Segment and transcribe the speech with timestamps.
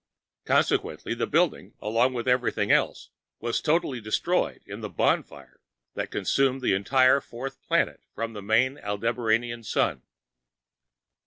[0.45, 5.61] Consequently, the building, along with everything else, was totally destroyed in the "bonfire"
[5.93, 10.01] that consumed the entire fourth planet from the main Aldebaranian sun.